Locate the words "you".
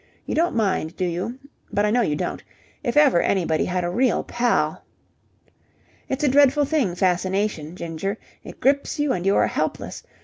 0.25-0.33, 1.05-1.37, 2.01-2.15, 8.97-9.13, 9.27-9.35